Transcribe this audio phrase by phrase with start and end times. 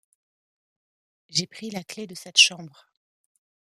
[1.29, 2.87] J'ai pris la clef de cette chambre.